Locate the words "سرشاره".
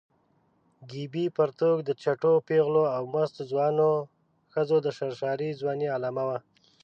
4.97-5.57